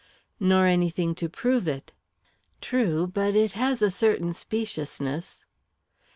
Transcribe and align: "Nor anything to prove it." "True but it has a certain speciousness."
"Nor 0.39 0.65
anything 0.65 1.13
to 1.13 1.29
prove 1.29 1.67
it." 1.67 1.91
"True 2.59 3.05
but 3.05 3.35
it 3.35 3.51
has 3.51 3.83
a 3.83 3.91
certain 3.91 4.33
speciousness." 4.33 5.45